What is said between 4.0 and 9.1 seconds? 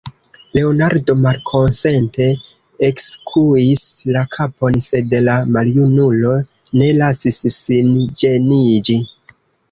la kapon, sed la maljunulo ne lasis sin ĝeniĝi.